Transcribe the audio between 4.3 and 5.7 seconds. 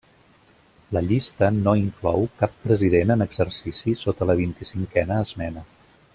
la vint-i-cinquena esmena.